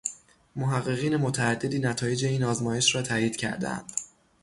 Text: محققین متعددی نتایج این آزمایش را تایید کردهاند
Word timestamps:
محققین 0.55 1.17
متعددی 1.17 1.79
نتایج 1.79 2.25
این 2.25 2.43
آزمایش 2.43 2.95
را 2.95 3.01
تایید 3.01 3.35
کردهاند 3.35 3.91